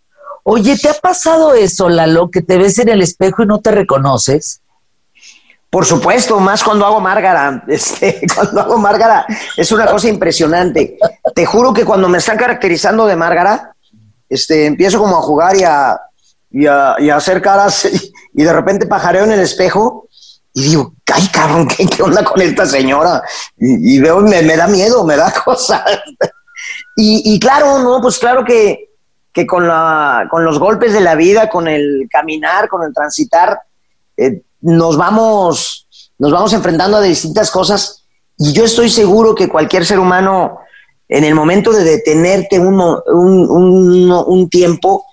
Oye, 0.43 0.75
¿te 0.77 0.89
ha 0.89 0.93
pasado 0.95 1.53
eso, 1.53 1.89
Lalo, 1.89 2.31
que 2.31 2.41
te 2.41 2.57
ves 2.57 2.79
en 2.79 2.89
el 2.89 3.01
espejo 3.01 3.43
y 3.43 3.45
no 3.45 3.59
te 3.59 3.71
reconoces? 3.71 4.61
Por 5.69 5.85
supuesto, 5.85 6.39
más 6.39 6.63
cuando 6.63 6.85
hago 6.85 6.99
Márgara. 6.99 7.63
Este, 7.67 8.21
cuando 8.33 8.61
hago 8.61 8.77
Márgara 8.77 9.25
es 9.55 9.71
una 9.71 9.85
cosa 9.85 10.07
impresionante. 10.07 10.97
Te 11.35 11.45
juro 11.45 11.73
que 11.73 11.85
cuando 11.85 12.09
me 12.09 12.17
están 12.17 12.37
caracterizando 12.37 13.05
de 13.05 13.15
Márgara, 13.15 13.73
este, 14.27 14.65
empiezo 14.65 14.99
como 14.99 15.17
a 15.17 15.21
jugar 15.21 15.55
y 15.55 15.63
a, 15.63 15.99
y 16.51 16.65
a, 16.65 17.15
hacer 17.15 17.41
caras 17.41 17.87
y 18.33 18.43
de 18.43 18.53
repente 18.53 18.87
pajareo 18.87 19.23
en 19.25 19.31
el 19.31 19.39
espejo 19.41 20.07
y 20.53 20.63
digo, 20.63 20.93
ay 21.13 21.27
cabrón, 21.27 21.67
¿qué, 21.67 22.01
onda 22.01 22.23
con 22.23 22.41
esta 22.41 22.65
señora? 22.65 23.21
Y, 23.57 23.99
veo, 23.99 24.21
me, 24.21 24.41
me, 24.41 24.57
da 24.57 24.67
miedo, 24.67 25.03
me 25.03 25.15
da 25.15 25.31
cosa. 25.45 25.85
y, 26.95 27.39
claro, 27.39 27.79
no, 27.79 28.01
pues 28.01 28.17
claro 28.17 28.43
que, 28.43 28.89
que 29.31 29.45
con, 29.45 29.67
la, 29.67 30.27
con 30.29 30.43
los 30.43 30.59
golpes 30.59 30.93
de 30.93 31.01
la 31.01 31.15
vida, 31.15 31.49
con 31.49 31.67
el 31.67 32.07
caminar, 32.11 32.67
con 32.67 32.83
el 32.83 32.93
transitar, 32.93 33.61
eh, 34.17 34.41
nos, 34.61 34.97
vamos, 34.97 35.87
nos 36.17 36.31
vamos 36.31 36.53
enfrentando 36.53 36.97
a 36.97 37.01
distintas 37.01 37.51
cosas. 37.51 38.03
Y 38.37 38.53
yo 38.53 38.65
estoy 38.65 38.89
seguro 38.89 39.35
que 39.35 39.49
cualquier 39.49 39.85
ser 39.85 39.99
humano, 39.99 40.59
en 41.07 41.23
el 41.23 41.35
momento 41.35 41.71
de 41.71 41.83
detenerte 41.83 42.59
un, 42.59 42.79
un, 42.79 43.49
un, 43.49 44.11
un 44.11 44.49
tiempo, 44.49 45.05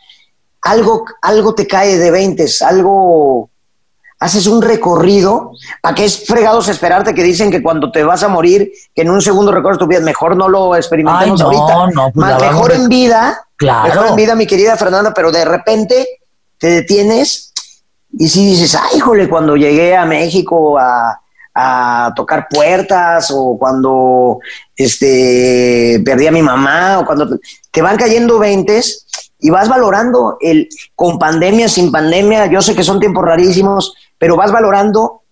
algo, 0.62 1.04
algo 1.22 1.54
te 1.54 1.66
cae 1.66 1.98
de 1.98 2.10
veintes, 2.10 2.62
algo 2.62 3.50
haces 4.18 4.46
un 4.46 4.62
recorrido, 4.62 5.52
¿para 5.82 5.94
qué 5.94 6.06
es 6.06 6.26
fregados 6.26 6.68
esperarte 6.68 7.14
que 7.14 7.22
dicen 7.22 7.50
que 7.50 7.62
cuando 7.62 7.92
te 7.92 8.02
vas 8.02 8.22
a 8.22 8.28
morir, 8.28 8.72
que 8.94 9.02
en 9.02 9.10
un 9.10 9.20
segundo 9.20 9.52
recorres 9.52 9.78
tu 9.78 9.86
vida, 9.86 10.00
mejor 10.00 10.36
no 10.36 10.48
lo 10.48 10.74
experimentemos 10.74 11.40
ahorita. 11.40 11.90
No, 11.94 12.10
pues 12.12 12.40
mejor 12.40 12.72
en 12.72 12.88
vida, 12.88 13.46
claro. 13.56 13.88
mejor 13.88 14.06
en 14.08 14.16
vida, 14.16 14.34
mi 14.34 14.46
querida 14.46 14.76
Fernanda, 14.76 15.12
pero 15.14 15.30
de 15.30 15.44
repente 15.44 16.08
te 16.58 16.68
detienes 16.68 17.45
y 18.18 18.28
si 18.28 18.46
dices, 18.46 18.74
ay, 18.74 18.98
híjole, 18.98 19.28
cuando 19.28 19.56
llegué 19.56 19.94
a 19.94 20.06
México 20.06 20.78
a, 20.78 21.20
a 21.54 22.12
tocar 22.14 22.48
puertas 22.48 23.30
o 23.34 23.58
cuando 23.58 24.40
este, 24.76 26.02
perdí 26.04 26.26
a 26.26 26.32
mi 26.32 26.42
mamá 26.42 26.98
o 27.00 27.06
cuando 27.06 27.38
te 27.70 27.82
van 27.82 27.96
cayendo 27.96 28.38
veintes 28.38 29.06
y 29.38 29.50
vas 29.50 29.68
valorando 29.68 30.36
el 30.40 30.68
con 30.94 31.18
pandemia, 31.18 31.68
sin 31.68 31.92
pandemia, 31.92 32.46
yo 32.46 32.62
sé 32.62 32.74
que 32.74 32.84
son 32.84 33.00
tiempos 33.00 33.24
rarísimos, 33.24 33.94
pero 34.18 34.36
vas 34.36 34.52
valorando 34.52 35.22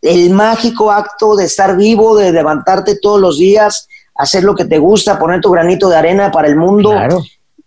el 0.00 0.30
mágico 0.30 0.90
acto 0.90 1.36
de 1.36 1.44
estar 1.44 1.76
vivo, 1.76 2.16
de 2.16 2.32
levantarte 2.32 2.98
todos 3.00 3.20
los 3.20 3.38
días, 3.38 3.88
hacer 4.16 4.42
lo 4.42 4.54
que 4.56 4.64
te 4.64 4.78
gusta, 4.78 5.18
poner 5.18 5.40
tu 5.40 5.50
granito 5.50 5.88
de 5.88 5.96
arena 5.96 6.32
para 6.32 6.48
el 6.48 6.56
mundo. 6.56 6.92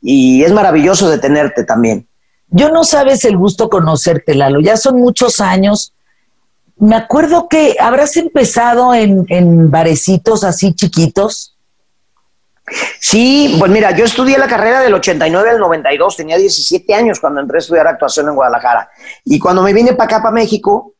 Y 0.01 0.43
es 0.43 0.51
maravilloso 0.51 1.09
detenerte 1.09 1.63
también. 1.63 2.07
Yo 2.55 2.69
no 2.69 2.85
sabes 2.85 3.25
el 3.25 3.35
gusto 3.35 3.69
conocerte, 3.69 4.33
Lalo. 4.33 4.61
Ya 4.61 4.77
son 4.77 4.95
muchos 4.97 5.41
años. 5.41 5.93
Me 6.77 6.95
acuerdo 6.95 7.49
que 7.49 7.75
habrás 7.77 8.15
empezado 8.15 8.93
en, 8.93 9.25
en 9.27 9.69
barecitos 9.69 10.45
así 10.45 10.73
chiquitos. 10.73 11.57
Sí, 13.01 13.57
pues 13.59 13.69
mira, 13.69 13.91
yo 13.91 14.05
estudié 14.05 14.37
la 14.37 14.47
carrera 14.47 14.79
del 14.79 14.93
89 14.93 15.49
al 15.49 15.59
92, 15.59 16.15
tenía 16.15 16.37
17 16.37 16.93
años 16.93 17.19
cuando 17.19 17.41
entré 17.41 17.57
a 17.57 17.59
estudiar 17.59 17.87
actuación 17.87 18.29
en 18.29 18.35
Guadalajara. 18.35 18.89
Y 19.25 19.37
cuando 19.37 19.61
me 19.61 19.73
vine 19.73 19.91
para 19.91 20.05
acá, 20.05 20.23
para 20.23 20.33
México, 20.33 20.93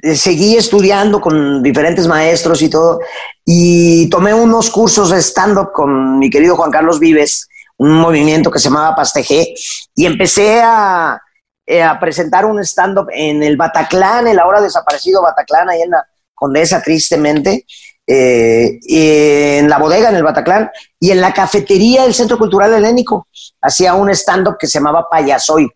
eh, 0.00 0.14
seguí 0.14 0.56
estudiando 0.56 1.20
con 1.20 1.60
diferentes 1.60 2.06
maestros 2.06 2.62
y 2.62 2.70
todo, 2.70 3.00
y 3.44 4.08
tomé 4.10 4.32
unos 4.32 4.70
cursos 4.70 5.10
de 5.10 5.20
stand-up 5.20 5.72
con 5.72 6.20
mi 6.20 6.30
querido 6.30 6.54
Juan 6.54 6.70
Carlos 6.70 7.00
Vives, 7.00 7.49
un 7.80 7.92
movimiento 7.92 8.50
que 8.50 8.58
se 8.58 8.68
llamaba 8.68 8.94
Pastejé, 8.94 9.54
y 9.94 10.04
empecé 10.04 10.60
a, 10.62 11.18
eh, 11.64 11.82
a 11.82 11.98
presentar 11.98 12.44
un 12.44 12.58
stand-up 12.60 13.08
en 13.10 13.42
el 13.42 13.56
Bataclán, 13.56 14.28
el 14.28 14.38
ahora 14.38 14.60
desaparecido 14.60 15.22
Bataclán, 15.22 15.70
ahí 15.70 15.80
en 15.80 15.90
la 15.92 16.04
Condesa, 16.34 16.82
tristemente, 16.82 17.64
eh, 18.06 18.78
en 18.86 19.66
la 19.70 19.78
bodega, 19.78 20.10
en 20.10 20.16
el 20.16 20.22
Bataclán, 20.22 20.70
y 20.98 21.10
en 21.10 21.22
la 21.22 21.32
cafetería 21.32 22.02
del 22.02 22.12
Centro 22.12 22.36
Cultural 22.36 22.74
Helénico. 22.74 23.28
Hacía 23.62 23.94
un 23.94 24.10
stand-up 24.10 24.58
que 24.58 24.66
se 24.66 24.78
llamaba 24.78 25.08
Payasoy, 25.10 25.66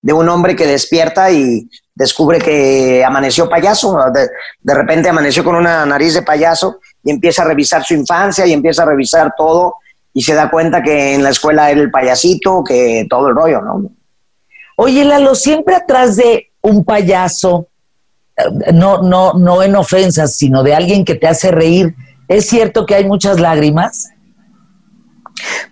de 0.00 0.12
un 0.12 0.28
hombre 0.28 0.54
que 0.54 0.66
despierta 0.66 1.28
y 1.32 1.68
descubre 1.92 2.38
que 2.38 3.04
amaneció 3.04 3.48
payaso, 3.48 3.98
de, 4.14 4.28
de, 4.60 4.74
repente 4.74 5.08
amaneció 5.08 5.42
con 5.42 5.56
una 5.56 5.84
nariz 5.84 6.14
de 6.14 6.22
payaso 6.22 6.78
y 7.02 7.10
empieza 7.10 7.42
a 7.42 7.46
revisar 7.46 7.82
su 7.82 7.94
infancia 7.94 8.46
y 8.46 8.52
empieza 8.52 8.84
a 8.84 8.86
revisar 8.86 9.34
todo 9.36 9.74
y 10.18 10.22
se 10.22 10.34
da 10.34 10.50
cuenta 10.50 10.82
que 10.82 11.14
en 11.14 11.22
la 11.22 11.30
escuela 11.30 11.70
era 11.70 11.80
el 11.80 11.92
payasito, 11.92 12.64
que 12.64 13.06
todo 13.08 13.28
el 13.28 13.36
rollo, 13.36 13.62
¿no? 13.62 13.88
Oye, 14.74 15.04
Lalo, 15.04 15.36
siempre 15.36 15.76
atrás 15.76 16.16
de 16.16 16.50
un 16.60 16.84
payaso 16.84 17.68
no, 18.74 19.00
no, 19.00 19.34
no 19.34 19.62
en 19.62 19.76
ofensas, 19.76 20.34
sino 20.34 20.64
de 20.64 20.74
alguien 20.74 21.04
que 21.04 21.14
te 21.14 21.28
hace 21.28 21.52
reír, 21.52 21.94
¿es 22.26 22.48
cierto 22.48 22.84
que 22.84 22.96
hay 22.96 23.04
muchas 23.04 23.38
lágrimas? 23.38 24.08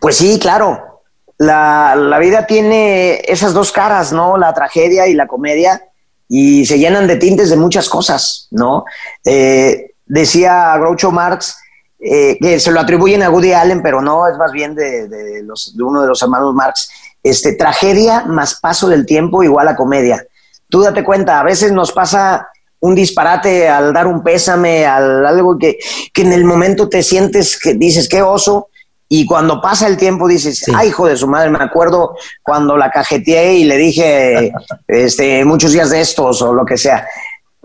Pues 0.00 0.16
sí, 0.16 0.38
claro. 0.38 1.02
La, 1.38 1.96
la, 1.96 2.20
vida 2.20 2.46
tiene 2.46 3.22
esas 3.26 3.52
dos 3.52 3.72
caras, 3.72 4.12
¿no? 4.12 4.36
La 4.36 4.54
tragedia 4.54 5.08
y 5.08 5.14
la 5.14 5.26
comedia, 5.26 5.82
y 6.28 6.66
se 6.66 6.78
llenan 6.78 7.08
de 7.08 7.16
tintes 7.16 7.50
de 7.50 7.56
muchas 7.56 7.88
cosas, 7.88 8.46
¿no? 8.52 8.84
Eh, 9.24 9.90
decía 10.06 10.76
Groucho 10.78 11.10
Marx 11.10 11.56
eh, 11.98 12.36
que 12.40 12.60
se 12.60 12.70
lo 12.70 12.80
atribuyen 12.80 13.22
a 13.22 13.30
Woody 13.30 13.52
Allen, 13.52 13.82
pero 13.82 14.02
no, 14.02 14.28
es 14.28 14.36
más 14.36 14.52
bien 14.52 14.74
de, 14.74 15.08
de, 15.08 15.42
los, 15.42 15.76
de 15.76 15.82
uno 15.82 16.02
de 16.02 16.08
los 16.08 16.22
hermanos 16.22 16.54
Marx. 16.54 16.88
Este, 17.22 17.54
tragedia 17.54 18.24
más 18.26 18.60
paso 18.60 18.88
del 18.88 19.06
tiempo 19.06 19.42
igual 19.42 19.68
a 19.68 19.76
comedia. 19.76 20.24
Tú 20.68 20.82
date 20.82 21.04
cuenta, 21.04 21.40
a 21.40 21.44
veces 21.44 21.72
nos 21.72 21.92
pasa 21.92 22.48
un 22.80 22.94
disparate 22.94 23.68
al 23.68 23.92
dar 23.92 24.06
un 24.06 24.22
pésame, 24.22 24.86
al 24.86 25.24
algo 25.26 25.58
que, 25.58 25.78
que 26.12 26.22
en 26.22 26.32
el 26.32 26.44
momento 26.44 26.88
te 26.88 27.02
sientes 27.02 27.58
que 27.58 27.74
dices, 27.74 28.08
qué 28.08 28.22
oso, 28.22 28.68
y 29.08 29.24
cuando 29.24 29.60
pasa 29.60 29.86
el 29.86 29.96
tiempo 29.96 30.26
dices, 30.26 30.64
ay, 30.74 30.88
hijo 30.88 31.06
de 31.06 31.16
su 31.16 31.28
madre, 31.28 31.50
me 31.50 31.62
acuerdo 31.62 32.16
cuando 32.42 32.76
la 32.76 32.90
cajeteé 32.90 33.54
y 33.54 33.64
le 33.64 33.76
dije 33.76 34.52
este, 34.88 35.44
muchos 35.44 35.72
días 35.72 35.90
de 35.90 36.00
estos 36.00 36.42
o 36.42 36.52
lo 36.52 36.64
que 36.64 36.76
sea. 36.76 37.06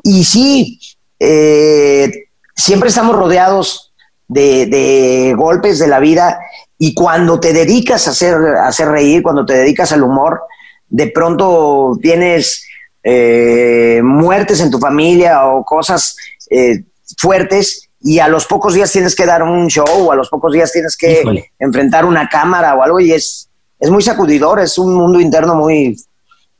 Y 0.04 0.24
sí, 0.24 0.80
eh, 1.20 2.12
siempre 2.56 2.90
estamos 2.90 3.16
rodeados 3.16 3.91
de, 4.32 4.66
de, 4.66 5.34
golpes 5.36 5.78
de 5.78 5.88
la 5.88 6.00
vida 6.00 6.40
y 6.78 6.94
cuando 6.94 7.40
te 7.40 7.52
dedicas 7.52 8.08
a 8.08 8.12
hacer, 8.12 8.36
a 8.36 8.68
hacer 8.68 8.88
reír, 8.88 9.22
cuando 9.22 9.46
te 9.46 9.54
dedicas 9.54 9.92
al 9.92 10.04
humor, 10.04 10.42
de 10.88 11.08
pronto 11.08 11.98
tienes 12.02 12.66
eh, 13.04 14.00
muertes 14.04 14.62
en 14.62 14.72
tu 14.72 14.80
familia 14.80 15.46
o 15.48 15.66
cosas 15.66 16.16
eh, 16.50 16.84
fuertes 17.18 17.90
y 18.00 18.20
a 18.20 18.30
los 18.30 18.46
pocos 18.46 18.74
días 18.74 18.92
tienes 18.92 19.16
que 19.16 19.26
dar 19.26 19.44
un 19.44 19.68
show 19.68 19.86
o 19.90 20.12
a 20.12 20.16
los 20.16 20.30
pocos 20.30 20.54
días 20.54 20.72
tienes 20.72 20.96
que 20.96 21.24
enfrentar 21.60 22.06
una 22.06 22.30
cámara 22.30 22.74
o 22.76 22.84
algo 22.84 23.00
y 23.02 23.12
es, 23.12 23.50
es 23.80 23.90
muy 23.90 24.02
sacudidor, 24.02 24.62
es 24.62 24.78
un 24.78 24.96
mundo 24.96 25.20
interno 25.20 25.56
muy, 25.56 26.02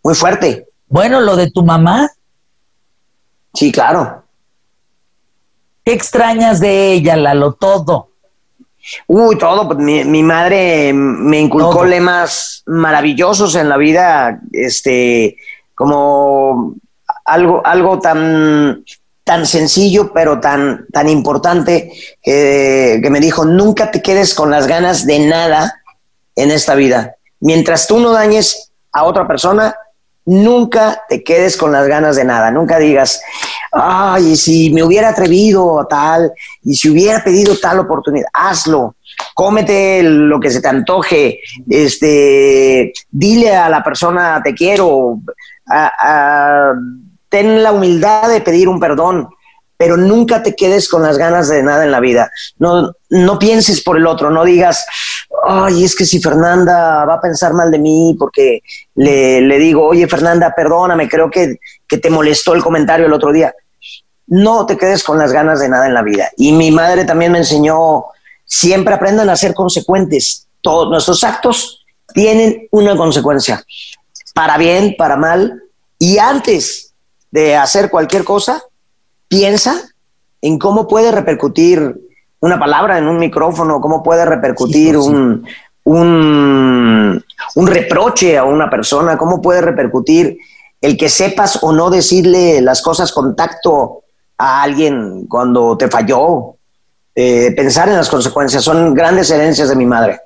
muy 0.04 0.14
fuerte. 0.14 0.68
Bueno, 0.88 1.22
lo 1.22 1.38
de 1.38 1.50
tu 1.50 1.64
mamá. 1.64 2.10
Sí, 3.54 3.72
claro. 3.72 4.21
¿Qué 5.92 5.96
extrañas 5.96 6.62
de 6.62 6.94
ella, 6.94 7.18
Lalo? 7.18 7.52
Todo. 7.52 8.12
Uy, 9.08 9.38
todo. 9.38 9.68
Pues 9.68 9.80
mi, 9.80 10.06
mi 10.06 10.24
madre 10.24 10.94
me 10.94 11.38
inculcó 11.38 11.84
lemas 11.84 12.64
maravillosos 12.66 13.56
en 13.56 13.68
la 13.68 13.76
vida. 13.76 14.40
Este, 14.54 15.36
como 15.76 16.76
algo, 17.26 17.62
algo 17.66 18.00
tan, 18.00 18.86
tan 19.26 19.46
sencillo, 19.46 20.14
pero 20.14 20.40
tan, 20.40 20.88
tan 20.94 21.10
importante, 21.10 21.92
que 22.24 23.10
me 23.12 23.20
dijo, 23.20 23.44
nunca 23.44 23.92
te 23.92 24.02
quedes 24.02 24.34
con 24.34 24.50
las 24.50 24.68
ganas 24.68 25.06
de 25.06 25.20
nada 25.20 25.82
en 26.38 26.52
esta 26.52 26.74
vida. 26.76 27.18
Mientras 27.42 27.86
tú 27.86 28.00
no 28.00 28.14
dañes 28.14 28.72
a 28.94 29.04
otra 29.04 29.28
persona, 29.28 29.76
nunca 30.26 31.04
te 31.10 31.24
quedes 31.24 31.58
con 31.58 31.72
las 31.72 31.88
ganas 31.88 32.16
de 32.16 32.26
nada, 32.26 32.52
nunca 32.52 32.78
digas, 32.78 33.22
ay, 33.72 34.36
si 34.36 34.72
me 34.72 34.84
hubiera 34.84 35.10
atrevido 35.10 35.80
a 35.80 35.88
tal, 35.88 36.32
y 36.64 36.76
si 36.76 36.90
hubiera 36.90 37.24
pedido 37.24 37.58
tal 37.58 37.80
oportunidad, 37.80 38.28
hazlo, 38.34 38.96
cómete 39.34 40.04
lo 40.04 40.40
que 40.40 40.52
se 40.52 40.62
te 40.62 40.68
antoje, 40.68 41.40
este, 41.70 42.94
dile 43.10 43.56
a 43.56 43.70
la 43.70 43.84
persona 43.84 44.42
te 44.44 44.54
quiero, 44.54 45.20
ten 47.30 47.64
la 47.64 47.72
humildad 47.72 48.30
de 48.30 48.42
pedir 48.42 48.68
un 48.68 48.80
perdón, 48.80 49.30
pero 49.82 49.98
nunca 49.98 50.44
te 50.44 50.56
quedes 50.56 50.88
con 50.88 51.02
las 51.02 51.18
ganas 51.18 51.50
de 51.50 51.64
nada 51.64 51.84
en 51.84 51.90
la 51.90 52.00
vida. 52.00 52.30
No, 52.60 52.94
no 53.10 53.40
pienses 53.40 53.82
por 53.82 53.98
el 53.98 54.06
otro, 54.06 54.30
no 54.30 54.46
digas, 54.46 54.86
ay, 55.44 55.84
es 55.84 55.96
que 55.96 56.06
si 56.06 56.22
Fernanda 56.22 57.04
va 57.04 57.16
a 57.16 57.20
pensar 57.20 57.56
mal 57.56 57.72
de 57.72 57.80
mí 57.80 58.16
porque 58.20 58.62
le, 58.94 59.42
le 59.42 59.58
digo, 59.58 59.88
oye 59.88 60.08
Fernanda, 60.08 60.54
perdóname, 60.56 61.10
creo 61.10 61.32
que, 61.32 61.58
que 61.88 61.98
te 61.98 62.12
molestó 62.12 62.54
el 62.54 62.62
comentario 62.62 63.08
el 63.08 63.14
otro 63.14 63.32
día. 63.32 63.56
No 64.28 64.68
te 64.68 64.78
quedes 64.78 65.04
con 65.04 65.18
las 65.18 65.32
ganas 65.32 65.60
de 65.60 65.70
nada 65.70 65.88
en 65.88 65.96
la 65.96 66.04
vida. 66.04 66.30
Y 66.38 66.52
mi 66.52 66.70
madre 66.70 67.04
también 67.04 67.32
me 67.32 67.40
enseñó, 67.40 68.04
siempre 68.46 68.94
aprendan 68.94 69.32
a 69.32 69.36
ser 69.36 69.56
consecuentes. 69.56 70.46
Todos 70.62 70.92
nuestros 70.92 71.24
actos 71.24 71.88
tienen 72.14 72.68
una 72.70 72.96
consecuencia, 72.96 73.66
para 74.36 74.60
bien, 74.60 74.94
para 74.96 75.16
mal. 75.16 75.60
Y 75.98 76.20
antes 76.20 76.94
de 77.32 77.56
hacer 77.56 77.90
cualquier 77.90 78.24
cosa, 78.24 78.62
piensa 79.32 79.82
en 80.42 80.60
cómo 80.60 80.90
puede 80.90 81.10
repercutir 81.10 81.96
una 82.42 82.60
palabra 82.60 82.98
en 82.98 83.08
un 83.08 83.18
micrófono, 83.18 83.80
cómo 83.80 84.04
puede 84.04 84.26
repercutir 84.26 84.98
un, 84.98 85.48
un, 85.86 87.24
reproche 87.56 88.38
a 88.38 88.44
una 88.44 88.70
persona, 88.70 89.18
cómo 89.18 89.42
puede 89.42 89.62
repercutir 89.62 90.38
el 90.82 90.98
que 90.98 91.08
sepas 91.08 91.64
o 91.64 91.72
no 91.72 91.90
decirle 91.90 92.60
las 92.60 92.82
cosas 92.82 93.14
con 93.14 93.34
tacto 93.34 94.02
a 94.38 94.64
alguien 94.64 95.28
cuando 95.30 95.78
te 95.78 95.88
falló. 95.88 96.56
Eh, 97.16 97.54
pensar 97.56 97.88
en 97.88 97.96
las 97.96 98.10
consecuencias 98.10 98.66
son 98.66 98.94
grandes 98.94 99.32
herencias 99.32 99.70
de 99.70 99.78
mi 99.78 99.86
madre. 99.86 100.20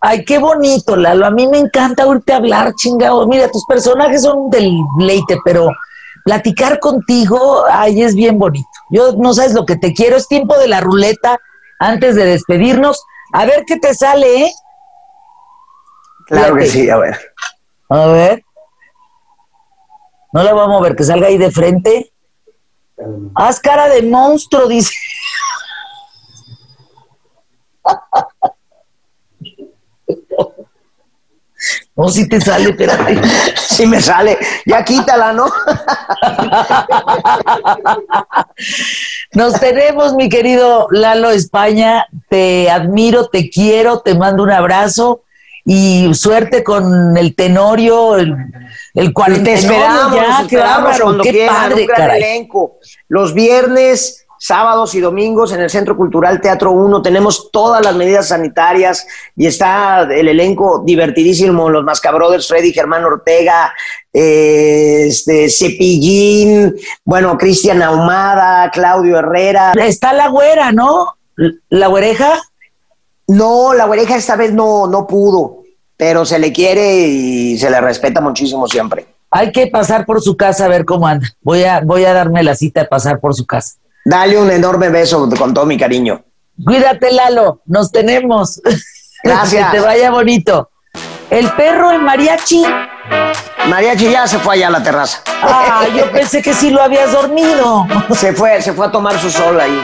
Ay, 0.00 0.24
qué 0.24 0.38
bonito, 0.38 0.96
Lalo. 0.96 1.24
A 1.24 1.30
mí 1.30 1.46
me 1.46 1.58
encanta 1.58 2.04
oírte 2.04 2.32
hablar, 2.32 2.74
chingado. 2.74 3.28
Mira, 3.28 3.48
tus 3.48 3.64
personajes 3.66 4.22
son 4.22 4.50
del 4.50 4.72
leite, 4.98 5.38
pero 5.44 5.68
platicar 6.24 6.80
contigo, 6.80 7.64
ay, 7.70 8.02
es 8.02 8.14
bien 8.14 8.38
bonito. 8.38 8.68
Yo 8.90 9.12
no 9.16 9.32
sabes 9.34 9.54
lo 9.54 9.66
que 9.66 9.76
te 9.76 9.92
quiero, 9.92 10.16
es 10.16 10.28
tiempo 10.28 10.56
de 10.58 10.68
la 10.68 10.80
ruleta 10.80 11.38
antes 11.78 12.14
de 12.16 12.24
despedirnos. 12.24 13.04
A 13.32 13.44
ver 13.44 13.64
qué 13.66 13.76
te 13.78 13.94
sale, 13.94 14.46
¿eh? 14.46 14.52
Claro 16.26 16.56
que 16.56 16.66
sí, 16.66 16.88
a 16.88 16.96
ver. 16.96 17.18
A 17.88 18.06
ver. 18.06 18.44
No 20.32 20.42
la 20.42 20.54
vamos 20.54 20.80
a 20.80 20.84
ver, 20.84 20.96
que 20.96 21.04
salga 21.04 21.26
ahí 21.26 21.38
de 21.38 21.50
frente. 21.50 22.12
Haz 23.34 23.60
cara 23.60 23.88
de 23.88 24.02
monstruo, 24.02 24.66
dice. 24.68 24.94
No, 32.00 32.08
si 32.08 32.26
te 32.26 32.40
sale, 32.40 32.70
espérate. 32.70 33.20
Si 33.56 33.86
me 33.86 34.00
sale, 34.00 34.38
ya 34.64 34.82
quítala, 34.82 35.34
¿no? 35.34 35.52
Nos 39.32 39.60
tenemos, 39.60 40.14
mi 40.14 40.30
querido 40.30 40.88
Lalo 40.90 41.30
España. 41.30 42.06
Te 42.30 42.70
admiro, 42.70 43.28
te 43.28 43.50
quiero, 43.50 44.00
te 44.00 44.14
mando 44.14 44.42
un 44.44 44.50
abrazo 44.50 45.24
y 45.66 46.14
suerte 46.14 46.64
con 46.64 47.18
el 47.18 47.34
Tenorio, 47.34 48.16
el, 48.16 48.34
el 48.94 49.12
Te 49.44 49.52
esperamos, 49.52 50.14
ya, 50.14 50.40
esperamos 50.40 51.00
cuando 51.00 51.22
qué 51.22 51.46
padre, 51.46 51.86
un 51.86 52.10
elenco. 52.12 52.78
Los 53.08 53.34
viernes 53.34 54.24
sábados 54.40 54.94
y 54.94 55.00
domingos 55.00 55.52
en 55.52 55.60
el 55.60 55.68
Centro 55.68 55.94
Cultural 55.94 56.40
Teatro 56.40 56.72
1. 56.72 57.02
Tenemos 57.02 57.50
todas 57.52 57.84
las 57.84 57.94
medidas 57.94 58.28
sanitarias 58.28 59.06
y 59.36 59.46
está 59.46 60.02
el 60.10 60.28
elenco 60.28 60.82
divertidísimo, 60.84 61.68
los 61.68 61.84
Mascabrothers, 61.84 62.48
Freddy, 62.48 62.72
Germán 62.72 63.04
Ortega, 63.04 63.74
eh, 64.12 65.04
este, 65.08 65.50
Cepillín, 65.50 66.74
bueno, 67.04 67.36
Cristian 67.36 67.82
Ahumada, 67.82 68.70
Claudio 68.70 69.18
Herrera. 69.18 69.72
Está 69.72 70.14
la 70.14 70.28
güera, 70.28 70.72
¿no? 70.72 71.18
¿La 71.68 71.88
güereja? 71.88 72.40
No, 73.28 73.74
la 73.74 73.84
güereja 73.84 74.16
esta 74.16 74.36
vez 74.36 74.54
no, 74.54 74.86
no 74.86 75.06
pudo, 75.06 75.64
pero 75.98 76.24
se 76.24 76.38
le 76.38 76.50
quiere 76.50 76.96
y 77.06 77.58
se 77.58 77.70
le 77.70 77.78
respeta 77.82 78.22
muchísimo 78.22 78.66
siempre. 78.66 79.06
Hay 79.30 79.52
que 79.52 79.66
pasar 79.66 80.06
por 80.06 80.22
su 80.22 80.34
casa 80.34 80.64
a 80.64 80.68
ver 80.68 80.86
cómo 80.86 81.06
anda. 81.06 81.28
Voy 81.42 81.62
a, 81.64 81.80
voy 81.80 82.06
a 82.06 82.14
darme 82.14 82.42
la 82.42 82.54
cita 82.54 82.80
de 82.80 82.86
pasar 82.88 83.20
por 83.20 83.34
su 83.34 83.44
casa. 83.44 83.79
Dale 84.04 84.38
un 84.38 84.50
enorme 84.50 84.88
beso 84.88 85.28
con 85.38 85.52
todo 85.52 85.66
mi 85.66 85.78
cariño. 85.78 86.24
Cuídate, 86.64 87.12
Lalo. 87.12 87.62
Nos 87.66 87.92
tenemos. 87.92 88.60
Gracias. 89.22 89.70
que 89.70 89.78
te 89.78 89.84
vaya 89.84 90.10
bonito. 90.10 90.70
El 91.30 91.50
perro, 91.52 91.90
el 91.90 92.02
mariachi. 92.02 92.64
Mariachi 93.68 94.10
ya 94.10 94.26
se 94.26 94.38
fue 94.38 94.54
allá 94.54 94.68
a 94.68 94.70
la 94.70 94.82
terraza. 94.82 95.22
Ah, 95.42 95.86
yo 95.94 96.10
pensé 96.12 96.42
que 96.42 96.52
sí 96.54 96.70
lo 96.70 96.82
habías 96.82 97.12
dormido. 97.12 97.86
Se 98.14 98.32
fue, 98.32 98.60
se 98.62 98.72
fue 98.72 98.86
a 98.86 98.90
tomar 98.90 99.18
su 99.18 99.30
sol 99.30 99.60
ahí. 99.60 99.82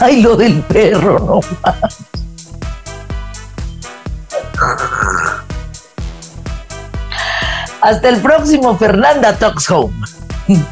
Ay, 0.00 0.22
lo 0.22 0.34
del 0.34 0.62
perro, 0.62 1.18
no 1.18 1.40
más. 1.62 2.19
Hasta 7.80 8.08
el 8.08 8.20
próximo 8.20 8.76
Fernanda 8.76 9.36
Talks 9.36 9.70
Home. 9.70 9.94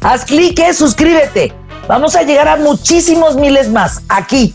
Haz 0.00 0.24
clic, 0.24 0.58
eh, 0.58 0.72
suscríbete. 0.72 1.52
Vamos 1.88 2.16
a 2.16 2.22
llegar 2.22 2.48
a 2.48 2.56
muchísimos 2.56 3.36
miles 3.36 3.68
más 3.70 4.02
aquí 4.08 4.54